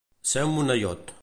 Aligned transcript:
Ser 0.29 0.45
un 0.47 0.55
moneiot. 0.55 1.17